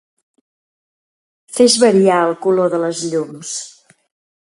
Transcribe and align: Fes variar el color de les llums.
Fes 1.59 1.77
variar 1.85 2.17
el 2.31 2.35
color 2.49 2.75
de 2.75 2.83
les 2.87 3.07
llums. 3.15 3.57